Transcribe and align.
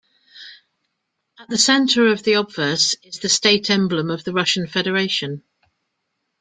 At 1.37 1.47
the 1.49 1.59
center 1.59 2.07
of 2.07 2.23
the 2.23 2.33
obverse 2.33 2.95
is 3.03 3.19
the 3.19 3.29
state 3.29 3.69
emblem 3.69 4.09
of 4.09 4.23
the 4.23 4.33
Russian 4.33 4.65
Federation. 4.65 5.43